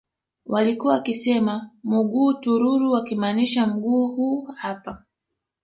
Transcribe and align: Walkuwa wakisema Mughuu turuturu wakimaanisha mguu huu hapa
Walkuwa 0.45 0.93
wakisema 0.93 1.69
Mughuu 1.83 2.33
turuturu 2.33 2.91
wakimaanisha 2.91 3.67
mguu 3.67 4.07
huu 4.07 4.41
hapa 4.41 5.03